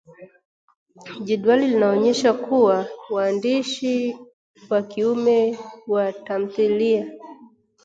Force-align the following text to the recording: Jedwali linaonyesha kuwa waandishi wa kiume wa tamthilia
Jedwali 1.23 1.67
linaonyesha 1.67 2.33
kuwa 2.33 2.87
waandishi 3.09 4.17
wa 4.69 4.81
kiume 4.81 5.59
wa 5.87 6.13
tamthilia 6.13 7.11